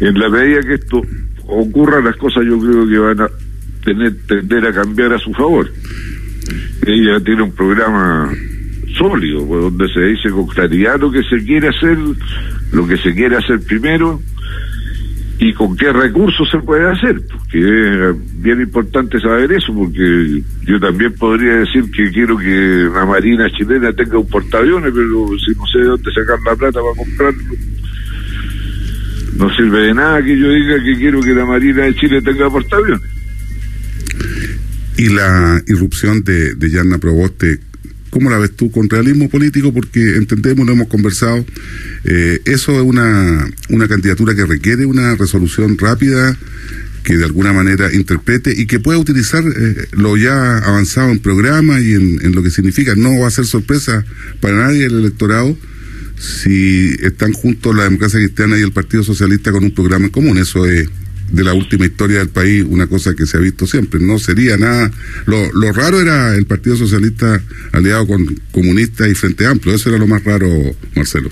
En 0.00 0.18
la 0.18 0.28
medida 0.28 0.60
que 0.62 0.74
esto 0.74 1.02
ocurra, 1.46 2.00
las 2.00 2.16
cosas 2.16 2.44
yo 2.44 2.58
creo 2.58 2.86
que 2.86 2.98
van 2.98 3.20
a 3.20 3.28
tener 3.84 4.14
tender 4.26 4.66
a 4.66 4.72
cambiar 4.72 5.12
a 5.12 5.18
su 5.18 5.32
favor. 5.32 5.70
Ella 6.86 7.20
tiene 7.20 7.42
un 7.42 7.52
programa 7.52 8.32
sólido, 8.96 9.44
donde 9.44 9.88
se 9.92 10.00
dice 10.00 10.30
con 10.30 10.46
claridad 10.46 11.00
lo 11.00 11.10
que 11.10 11.22
se 11.22 11.44
quiere 11.44 11.68
hacer, 11.68 11.98
lo 12.72 12.86
que 12.86 12.96
se 12.98 13.14
quiere 13.14 13.36
hacer 13.36 13.60
primero 13.60 14.20
y 15.40 15.52
con 15.54 15.76
qué 15.76 15.92
recursos 15.92 16.48
se 16.50 16.58
puede 16.58 16.90
hacer, 16.90 17.20
porque 17.30 17.58
es 17.60 18.42
bien 18.42 18.60
importante 18.60 19.20
saber 19.20 19.52
eso, 19.52 19.72
porque 19.72 20.42
yo 20.66 20.80
también 20.80 21.14
podría 21.14 21.58
decir 21.58 21.84
que 21.92 22.10
quiero 22.10 22.36
que 22.36 22.90
la 22.92 23.06
Marina 23.06 23.48
chilena 23.50 23.92
tenga 23.92 24.18
un 24.18 24.28
portaaviones, 24.28 24.92
pero 24.92 25.28
si 25.38 25.56
no 25.56 25.66
sé 25.66 25.78
de 25.78 25.84
dónde 25.84 26.12
sacar 26.12 26.38
la 26.44 26.56
plata 26.56 26.80
para 26.80 26.96
comprarlo, 26.96 27.54
no 29.38 29.54
sirve 29.54 29.86
de 29.86 29.94
nada 29.94 30.22
que 30.22 30.36
yo 30.36 30.50
diga 30.50 30.82
que 30.82 30.98
quiero 30.98 31.20
que 31.20 31.32
la 31.32 31.46
Marina 31.46 31.84
de 31.84 31.94
Chile 31.94 32.20
tenga 32.22 32.50
portaaviones. 32.50 33.08
Y 34.96 35.08
la 35.10 35.62
irrupción 35.68 36.24
de, 36.24 36.56
de 36.56 36.70
Yarna 36.70 36.98
Proboste, 36.98 37.60
¿cómo 38.10 38.30
la 38.30 38.38
ves 38.38 38.56
tú 38.56 38.72
con 38.72 38.90
realismo 38.90 39.28
político? 39.28 39.72
Porque 39.72 40.16
entendemos, 40.16 40.66
lo 40.66 40.72
hemos 40.72 40.88
conversado, 40.88 41.46
eh, 42.04 42.40
eso 42.46 42.72
es 42.72 42.82
una, 42.82 43.48
una 43.68 43.86
candidatura 43.86 44.34
que 44.34 44.44
requiere 44.44 44.86
una 44.86 45.14
resolución 45.14 45.78
rápida 45.78 46.36
que 47.04 47.16
de 47.16 47.24
alguna 47.24 47.52
manera 47.52 47.94
interprete 47.94 48.52
y 48.54 48.66
que 48.66 48.80
pueda 48.80 48.98
utilizar 48.98 49.44
eh, 49.44 49.86
lo 49.92 50.16
ya 50.16 50.58
avanzado 50.58 51.10
en 51.10 51.20
programa 51.20 51.80
y 51.80 51.92
en, 51.92 52.26
en, 52.26 52.34
lo 52.34 52.42
que 52.42 52.50
significa. 52.50 52.96
No 52.96 53.20
va 53.20 53.28
a 53.28 53.30
ser 53.30 53.46
sorpresa 53.46 54.04
para 54.40 54.56
nadie 54.56 54.86
el 54.86 54.98
electorado 54.98 55.56
si 56.18 56.94
están 57.02 57.32
juntos 57.32 57.74
la 57.74 57.84
democracia 57.84 58.18
cristiana 58.18 58.58
y 58.58 58.62
el 58.62 58.72
Partido 58.72 59.02
Socialista 59.02 59.52
con 59.52 59.64
un 59.64 59.70
programa 59.70 60.06
en 60.06 60.10
común. 60.10 60.38
Eso 60.38 60.66
es 60.66 60.88
de 61.30 61.44
la 61.44 61.52
última 61.52 61.84
historia 61.84 62.18
del 62.18 62.30
país 62.30 62.64
una 62.66 62.86
cosa 62.86 63.14
que 63.14 63.26
se 63.26 63.36
ha 63.36 63.40
visto 63.40 63.66
siempre. 63.66 64.00
No 64.00 64.18
sería 64.18 64.56
nada. 64.56 64.90
Lo, 65.26 65.52
lo 65.52 65.72
raro 65.72 66.00
era 66.00 66.34
el 66.34 66.46
Partido 66.46 66.76
Socialista 66.76 67.40
aliado 67.72 68.06
con 68.06 68.26
comunistas 68.50 69.08
y 69.08 69.14
Frente 69.14 69.46
Amplio. 69.46 69.74
Eso 69.74 69.90
era 69.90 69.98
lo 69.98 70.06
más 70.06 70.24
raro, 70.24 70.48
Marcelo. 70.94 71.30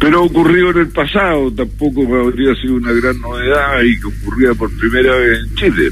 Pero 0.00 0.24
ocurrió 0.24 0.70
en 0.70 0.78
el 0.78 0.88
pasado, 0.88 1.52
tampoco 1.52 2.02
habría 2.14 2.54
sido 2.56 2.74
una 2.74 2.92
gran 2.92 3.18
novedad 3.20 3.82
y 3.82 3.98
que 3.98 4.06
ocurría 4.06 4.54
por 4.54 4.70
primera 4.76 5.16
vez 5.16 5.38
en 5.40 5.54
Chile. 5.54 5.90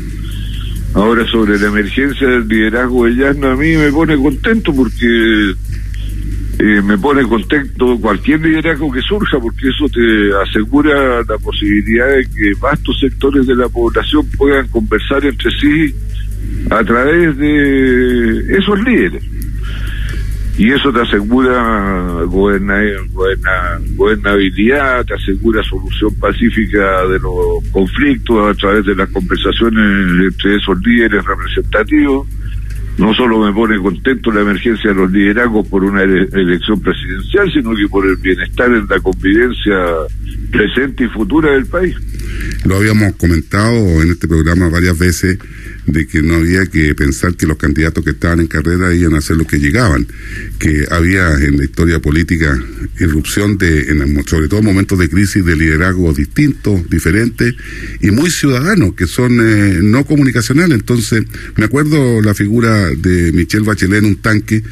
Ahora 0.94 1.26
sobre 1.30 1.58
la 1.58 1.68
emergencia 1.68 2.28
del 2.28 2.46
liderazgo 2.46 3.06
de 3.06 3.12
Llano 3.12 3.48
a 3.48 3.56
mí 3.56 3.74
me 3.76 3.90
pone 3.90 4.14
contento 4.16 4.74
porque 4.74 5.54
eh, 6.64 6.80
me 6.80 6.96
pone 6.96 7.24
contento 7.24 7.98
cualquier 8.00 8.40
liderazgo 8.40 8.92
que 8.92 9.00
surja, 9.00 9.40
porque 9.40 9.68
eso 9.68 9.88
te 9.88 10.30
asegura 10.48 11.20
la 11.28 11.36
posibilidad 11.38 12.06
de 12.06 12.22
que 12.22 12.52
vastos 12.60 13.00
sectores 13.00 13.48
de 13.48 13.56
la 13.56 13.68
población 13.68 14.24
puedan 14.38 14.68
conversar 14.68 15.24
entre 15.24 15.50
sí 15.58 15.92
a 16.70 16.84
través 16.84 17.36
de 17.36 18.56
esos 18.56 18.80
líderes. 18.84 19.24
Y 20.56 20.70
eso 20.70 20.92
te 20.92 21.00
asegura 21.00 22.22
gobernabilidad, 22.26 25.04
te 25.04 25.14
asegura 25.14 25.64
solución 25.64 26.14
pacífica 26.20 27.04
de 27.08 27.18
los 27.18 27.64
conflictos 27.72 28.48
a 28.48 28.54
través 28.54 28.86
de 28.86 28.94
las 28.94 29.10
conversaciones 29.10 30.32
entre 30.32 30.58
esos 30.58 30.78
líderes 30.86 31.24
representativos 31.24 32.28
no 32.98 33.14
solo 33.14 33.38
me 33.38 33.52
pone 33.52 33.78
contento 33.78 34.30
la 34.30 34.42
emergencia 34.42 34.90
de 34.90 34.96
los 34.96 35.10
liderazgos 35.10 35.66
por 35.68 35.84
una 35.84 36.02
elección 36.02 36.80
presidencial, 36.80 37.50
sino 37.52 37.74
que 37.74 37.88
por 37.88 38.06
el 38.06 38.16
bienestar 38.16 38.70
en 38.70 38.86
la 38.88 39.00
convivencia 39.00 39.74
presente 40.52 41.04
y 41.04 41.08
futura 41.08 41.52
del 41.52 41.66
país. 41.66 41.96
Lo 42.64 42.76
habíamos 42.76 43.16
comentado 43.16 44.02
en 44.02 44.10
este 44.10 44.28
programa 44.28 44.68
varias 44.68 44.96
veces 44.96 45.38
de 45.86 46.06
que 46.06 46.22
no 46.22 46.36
había 46.36 46.66
que 46.66 46.94
pensar 46.94 47.34
que 47.34 47.46
los 47.46 47.56
candidatos 47.56 48.04
que 48.04 48.10
estaban 48.10 48.40
en 48.40 48.46
carrera 48.46 48.94
iban 48.94 49.14
a 49.14 49.18
hacer 49.18 49.36
lo 49.36 49.46
que 49.46 49.58
llegaban, 49.58 50.06
que 50.58 50.86
había 50.90 51.32
en 51.34 51.56
la 51.56 51.64
historia 51.64 52.00
política 52.00 52.56
irrupción 53.00 53.58
de, 53.58 53.90
en, 53.90 54.24
sobre 54.26 54.48
todo 54.48 54.62
momentos 54.62 54.98
de 54.98 55.08
crisis, 55.08 55.44
de 55.44 55.56
liderazgos 55.56 56.16
distintos, 56.16 56.88
diferentes 56.88 57.54
y 58.00 58.10
muy 58.10 58.30
ciudadanos, 58.30 58.94
que 58.94 59.06
son 59.06 59.40
eh, 59.40 59.80
no 59.82 60.04
comunicacionales. 60.04 60.78
Entonces, 60.78 61.24
me 61.56 61.64
acuerdo 61.64 62.20
la 62.20 62.34
figura 62.34 62.90
de 62.90 63.32
Michelle 63.32 63.64
Bachelet 63.64 63.98
en 63.98 64.04
un 64.04 64.16
tanque 64.16 64.62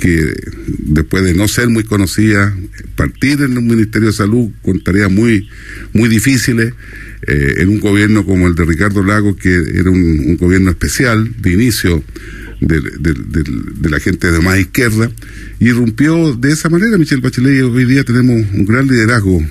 que 0.00 0.34
después 0.78 1.22
de 1.22 1.34
no 1.34 1.46
ser 1.46 1.68
muy 1.68 1.84
conocida, 1.84 2.56
partir 2.96 3.42
en 3.42 3.58
un 3.58 3.66
Ministerio 3.66 4.08
de 4.08 4.14
Salud 4.14 4.50
con 4.62 4.82
tareas 4.82 5.10
muy, 5.10 5.48
muy 5.92 6.08
difíciles, 6.08 6.72
eh, 7.26 7.54
en 7.58 7.68
un 7.68 7.80
gobierno 7.80 8.24
como 8.24 8.48
el 8.48 8.54
de 8.54 8.64
Ricardo 8.64 9.04
Lago, 9.04 9.36
que 9.36 9.54
era 9.54 9.90
un, 9.90 10.38
gobierno 10.38 10.70
especial 10.70 11.30
de 11.38 11.52
inicio 11.52 12.02
de, 12.62 12.80
la 13.90 14.00
gente 14.00 14.32
de 14.32 14.40
más 14.40 14.58
izquierda, 14.58 15.10
irrumpió 15.60 16.34
de 16.34 16.52
esa 16.52 16.70
manera 16.70 16.96
Michelle 16.96 17.20
Bachelet 17.20 17.58
y 17.58 17.60
hoy 17.60 17.84
día 17.84 18.04
tenemos 18.04 18.36
un 18.54 18.64
gran 18.64 18.86
liderazgo 18.86 19.44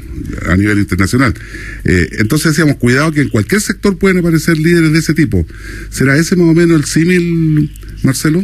a 0.47 0.55
nivel 0.57 0.79
internacional. 0.79 1.35
Eh, 1.83 2.09
entonces 2.13 2.53
decíamos, 2.53 2.77
cuidado 2.77 3.11
que 3.11 3.21
en 3.21 3.29
cualquier 3.29 3.61
sector 3.61 3.99
pueden 3.99 4.17
aparecer 4.17 4.57
líderes 4.57 4.91
de 4.91 4.99
ese 4.99 5.13
tipo. 5.13 5.45
¿Será 5.91 6.17
ese 6.17 6.35
más 6.35 6.47
o 6.47 6.55
menos 6.55 6.75
el 6.79 6.85
símil, 6.85 7.71
Marcelo? 8.01 8.43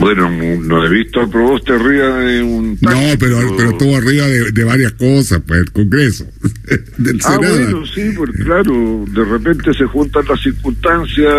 Bueno, 0.00 0.30
no 0.30 0.86
he 0.86 0.88
visto. 0.88 1.20
A 1.20 1.30
Proboste 1.30 1.74
arriba 1.74 2.16
de 2.20 2.42
un... 2.42 2.78
no, 2.80 2.90
pero, 3.18 3.38
pero 3.54 3.70
estuvo 3.70 3.96
arriba 3.96 4.26
de, 4.26 4.64
varias 4.64 4.92
cosas, 4.92 5.42
pues, 5.46 5.60
el 5.60 5.70
Congreso, 5.72 6.26
del 6.96 7.20
ah, 7.24 7.36
bueno, 7.36 7.84
sí, 7.86 8.10
porque 8.16 8.42
claro, 8.42 9.04
de 9.08 9.24
repente 9.24 9.74
se 9.74 9.84
juntan 9.84 10.24
las 10.26 10.40
circunstancias, 10.40 11.34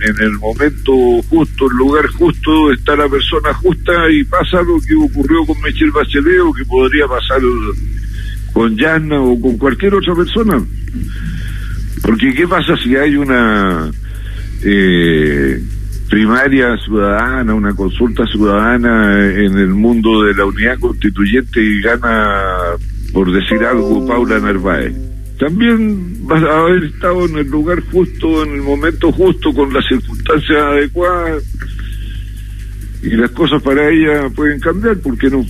en 0.00 0.24
el 0.24 0.32
momento 0.38 0.92
justo, 1.28 1.68
el 1.68 1.76
lugar 1.76 2.06
justo, 2.06 2.72
está 2.72 2.94
la 2.94 3.08
persona 3.08 3.52
justa 3.54 3.92
y 4.10 4.22
pasa 4.22 4.62
lo 4.62 4.78
que 4.80 4.94
ocurrió 4.94 5.44
con 5.44 5.60
Michel 5.62 5.90
Bachelet 5.90 6.40
o 6.40 6.52
que 6.52 6.64
podría 6.64 7.08
pasar 7.08 7.40
con 8.52 8.76
Yana 8.76 9.20
o 9.20 9.40
con 9.40 9.58
cualquier 9.58 9.94
otra 9.96 10.14
persona. 10.14 10.64
Porque 12.00 12.32
¿qué 12.32 12.46
pasa 12.46 12.76
si 12.76 12.94
hay 12.94 13.16
una... 13.16 13.90
Eh, 14.62 15.60
primaria 16.08 16.76
ciudadana, 16.78 17.54
una 17.54 17.74
consulta 17.74 18.26
ciudadana 18.26 19.30
en 19.30 19.58
el 19.58 19.68
mundo 19.68 20.22
de 20.24 20.34
la 20.34 20.46
unidad 20.46 20.78
constituyente 20.78 21.60
y 21.60 21.80
gana, 21.80 22.76
por 23.12 23.32
decir 23.32 23.64
algo, 23.64 24.06
Paula 24.06 24.38
Narváez. 24.38 24.94
También 25.38 26.26
va 26.30 26.38
a 26.38 26.60
haber 26.60 26.84
estado 26.84 27.26
en 27.26 27.38
el 27.38 27.48
lugar 27.48 27.82
justo, 27.90 28.44
en 28.44 28.54
el 28.54 28.62
momento 28.62 29.10
justo, 29.12 29.52
con 29.52 29.72
las 29.72 29.84
circunstancias 29.86 30.58
adecuadas. 30.58 31.42
Y 33.02 33.10
las 33.10 33.30
cosas 33.32 33.60
para 33.62 33.90
ella 33.90 34.30
pueden 34.30 34.60
cambiar, 34.60 34.96
¿por 34.98 35.18
qué 35.18 35.28
no? 35.28 35.44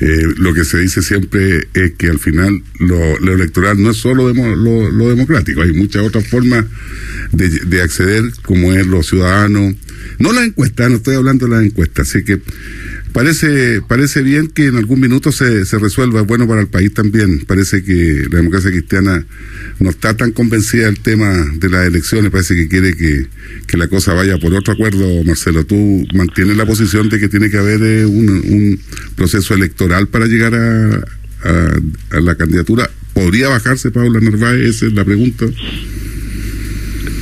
Eh, 0.00 0.22
lo 0.38 0.54
que 0.54 0.64
se 0.64 0.78
dice 0.78 1.02
siempre 1.02 1.68
es 1.74 1.92
que 1.98 2.08
al 2.08 2.18
final 2.18 2.62
lo, 2.78 3.16
electoral 3.32 3.82
no 3.82 3.90
es 3.90 3.96
solo 3.96 4.32
lo, 4.32 5.08
democrático, 5.08 5.62
hay 5.62 5.72
muchas 5.72 6.02
otras 6.02 6.26
formas 6.26 6.64
de, 7.32 7.48
de, 7.48 7.82
acceder, 7.82 8.22
como 8.42 8.72
es 8.72 8.86
lo 8.86 9.02
ciudadano, 9.02 9.74
no 10.18 10.32
la 10.32 10.44
encuesta, 10.44 10.88
no 10.88 10.96
estoy 10.96 11.16
hablando 11.16 11.46
de 11.46 11.56
la 11.56 11.62
encuesta, 11.62 12.02
así 12.02 12.24
que 12.24 12.40
parece 13.12 13.82
parece 13.86 14.22
bien 14.22 14.48
que 14.48 14.66
en 14.66 14.76
algún 14.76 15.00
minuto 15.00 15.32
se, 15.32 15.64
se 15.64 15.78
resuelva, 15.78 16.20
es 16.20 16.26
bueno 16.26 16.46
para 16.46 16.60
el 16.60 16.68
país 16.68 16.92
también. 16.92 17.44
Parece 17.46 17.82
que 17.82 18.26
la 18.30 18.38
democracia 18.38 18.70
cristiana 18.70 19.24
no 19.80 19.90
está 19.90 20.16
tan 20.16 20.32
convencida 20.32 20.86
del 20.86 21.00
tema 21.00 21.28
de 21.54 21.68
las 21.68 21.86
elecciones, 21.86 22.30
parece 22.30 22.54
que 22.54 22.68
quiere 22.68 22.94
que, 22.94 23.26
la 23.76 23.88
cosa 23.88 24.12
vaya 24.12 24.38
por 24.38 24.52
otro 24.54 24.72
acuerdo, 24.72 25.22
Marcelo. 25.24 25.64
¿Tú 25.64 26.06
mantienes 26.14 26.56
la 26.56 26.66
posición 26.66 27.08
de 27.08 27.20
que 27.20 27.28
tiene 27.28 27.48
que 27.48 27.58
haber 27.58 27.80
eh, 27.82 28.04
un, 28.04 28.28
un, 28.28 28.80
proceso 29.14 29.54
electoral 29.54 30.08
para 30.08 30.26
llegar 30.26 30.54
a, 30.54 31.04
a, 32.10 32.20
la 32.20 32.34
candidatura? 32.34 32.90
¿Podría 33.14 33.48
bajarse 33.48 33.90
Paula 33.90 34.20
Narváez? 34.20 34.76
Esa 34.76 34.86
es 34.86 34.92
la 34.94 35.04
pregunta. 35.04 35.46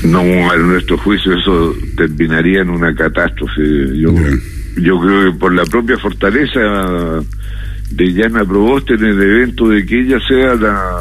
No, 0.05 0.51
a 0.51 0.57
nuestro 0.57 0.96
juicio 0.99 1.37
eso 1.37 1.77
terminaría 1.96 2.62
en 2.62 2.70
una 2.70 2.94
catástrofe. 2.94 3.99
Yo, 3.99 4.14
yo 4.77 5.01
creo 5.01 5.33
que 5.33 5.39
por 5.39 5.55
la 5.55 5.65
propia 5.65 5.99
fortaleza 5.99 6.61
de 7.91 8.12
Yana 8.12 8.45
Proboste 8.45 8.95
en 8.95 9.05
el 9.05 9.23
evento 9.23 9.69
de 9.69 9.85
que 9.87 10.01
ella 10.01 10.19
sea 10.29 10.55
la, 10.55 10.93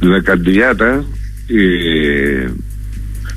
la 0.00 0.22
candidata, 0.22 1.04
eh, 1.48 2.48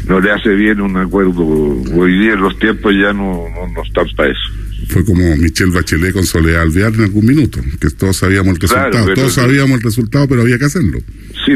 no 0.07 0.19
le 0.19 0.31
hace 0.31 0.49
bien 0.55 0.81
un 0.81 0.97
acuerdo. 0.97 1.43
Hoy 1.43 2.19
día 2.19 2.35
los 2.35 2.57
tiempos 2.59 2.93
ya 2.93 3.13
no, 3.13 3.45
no, 3.49 3.83
están 3.83 4.07
para 4.15 4.31
eso. 4.31 4.41
Fue 4.87 5.05
como 5.05 5.35
Michelle 5.37 5.71
Bachelet 5.71 6.13
con 6.13 6.25
Soledad 6.25 6.63
Alvear 6.63 6.93
en 6.95 7.03
algún 7.03 7.25
minuto, 7.25 7.59
que 7.79 7.89
todos 7.91 8.17
sabíamos 8.17 8.55
el 8.55 8.61
resultado, 8.61 9.13
todos 9.13 9.33
sabíamos 9.33 9.77
el 9.77 9.83
resultado, 9.83 10.27
pero 10.27 10.41
había 10.41 10.57
que 10.57 10.65
hacerlo. 10.65 10.99
Sí, 11.45 11.53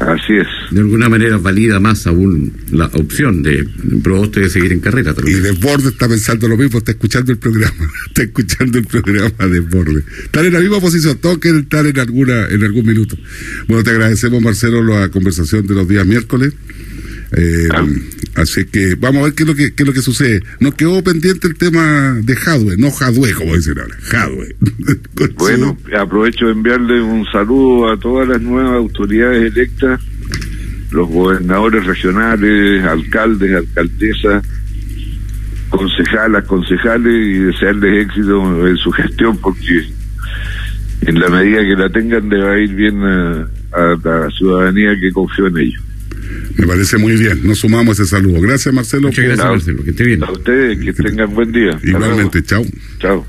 Así 0.00 0.32
es. 0.34 0.46
De 0.70 0.80
alguna 0.80 1.08
manera 1.08 1.38
valida 1.38 1.78
más 1.78 2.06
aún 2.06 2.52
la 2.72 2.86
opción 2.86 3.42
de 3.42 3.66
Proboste 4.02 4.40
de 4.40 4.50
seguir 4.50 4.72
en 4.72 4.80
carrera. 4.80 5.14
Y 5.24 5.34
Desborde 5.34 5.90
está 5.90 6.08
pensando 6.08 6.48
lo 6.48 6.56
mismo, 6.56 6.78
está 6.78 6.92
escuchando 6.92 7.32
el 7.32 7.38
programa, 7.38 7.88
está 8.08 8.22
escuchando 8.22 8.78
el 8.78 8.86
programa 8.86 9.46
Desborde. 9.46 10.02
Están 10.24 10.46
en 10.46 10.52
la 10.52 10.60
misma 10.60 10.80
posición, 10.80 11.16
todos 11.18 11.38
quieren 11.38 11.60
estar 11.60 11.86
en 11.86 11.98
alguna, 11.98 12.48
en 12.48 12.62
algún 12.64 12.86
minuto. 12.86 13.16
Bueno, 13.68 13.84
te 13.84 13.90
agradecemos 13.90 14.42
Marcelo 14.42 14.82
la 14.82 15.08
conversación 15.10 15.66
de 15.66 15.74
los 15.74 15.88
días 15.88 16.06
miércoles. 16.06 16.52
Eh, 17.36 17.68
así 18.36 18.64
que 18.66 18.94
vamos 18.94 19.22
a 19.22 19.24
ver 19.24 19.34
qué 19.34 19.42
es 19.42 19.48
lo 19.48 19.54
que, 19.54 19.74
qué 19.74 19.82
es 19.82 19.86
lo 19.86 19.92
que 19.92 20.02
sucede. 20.02 20.42
Nos 20.60 20.74
quedó 20.74 21.02
pendiente 21.02 21.48
el 21.48 21.56
tema 21.56 22.16
de 22.22 22.36
Jadwe, 22.36 22.76
no 22.76 22.90
Jadwe, 22.90 23.32
como 23.32 23.56
dicen 23.56 23.78
ahora, 23.78 23.96
Jadwe. 24.00 24.56
bueno, 25.36 25.76
aprovecho 25.96 26.46
de 26.46 26.52
enviarle 26.52 27.00
un 27.02 27.24
saludo 27.26 27.92
a 27.92 27.98
todas 27.98 28.28
las 28.28 28.40
nuevas 28.40 28.74
autoridades 28.74 29.52
electas, 29.52 30.00
los 30.92 31.08
gobernadores 31.08 31.84
regionales, 31.86 32.84
alcaldes, 32.84 33.56
alcaldesas, 33.56 34.44
concejalas, 35.70 36.44
concejales 36.44 37.14
y 37.14 37.38
desearles 37.38 38.06
éxito 38.06 38.68
en 38.68 38.76
su 38.76 38.92
gestión 38.92 39.36
porque 39.38 39.84
en 41.00 41.18
la 41.18 41.28
medida 41.28 41.62
que 41.62 41.74
la 41.76 41.88
tengan 41.90 42.28
le 42.28 42.38
va 42.38 42.52
a 42.52 42.58
ir 42.60 42.74
bien 42.74 43.02
a 43.02 43.96
la 44.04 44.30
ciudadanía 44.30 44.92
que 45.00 45.10
confió 45.10 45.48
en 45.48 45.58
ellos. 45.58 45.82
Me 46.56 46.66
parece 46.66 46.98
muy 46.98 47.16
bien. 47.16 47.46
Nos 47.46 47.58
sumamos 47.58 47.98
ese 47.98 48.10
saludo. 48.10 48.40
Gracias, 48.40 48.74
Marcelo. 48.74 49.08
Muchas 49.08 49.24
gracias, 49.24 49.46
Marcelo. 49.46 49.84
Que 49.84 49.90
esté 49.90 50.04
bien. 50.04 50.24
A 50.24 50.32
ustedes, 50.32 50.78
que 50.78 50.92
tengan 50.92 51.34
buen 51.34 51.52
día. 51.52 51.78
Igualmente, 51.82 52.42
chao. 52.42 52.64
Chao. 52.98 53.26